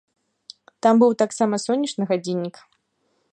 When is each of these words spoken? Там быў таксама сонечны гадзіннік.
Там 0.85 0.95
быў 1.03 1.11
таксама 1.21 1.55
сонечны 1.65 2.03
гадзіннік. 2.13 2.55